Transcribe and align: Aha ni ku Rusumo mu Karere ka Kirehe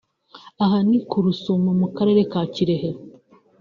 Aha 0.63 0.77
ni 0.89 0.99
ku 1.09 1.17
Rusumo 1.25 1.69
mu 1.81 1.87
Karere 1.95 2.21
ka 2.31 2.41
Kirehe 2.53 2.89